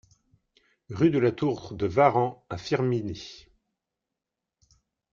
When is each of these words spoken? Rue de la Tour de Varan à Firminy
Rue 0.89 1.11
de 1.11 1.19
la 1.19 1.31
Tour 1.31 1.75
de 1.77 1.85
Varan 1.85 2.43
à 2.49 2.57
Firminy 2.57 3.45